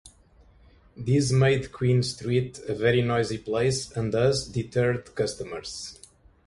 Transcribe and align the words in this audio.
These 0.97 1.31
made 1.31 1.71
Queen 1.71 2.01
Street 2.01 2.57
a 2.67 2.73
very 2.73 3.03
noisy 3.03 3.37
place 3.37 3.91
and 3.91 4.11
thus 4.11 4.47
deterred 4.47 5.13
customers. 5.13 5.99